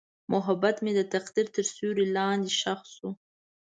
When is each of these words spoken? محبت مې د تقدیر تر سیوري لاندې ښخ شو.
محبت 0.33 0.75
مې 0.83 0.91
د 0.95 1.01
تقدیر 1.13 1.47
تر 1.55 1.65
سیوري 1.73 2.05
لاندې 2.17 2.51
ښخ 2.59 2.81
شو. 2.95 3.09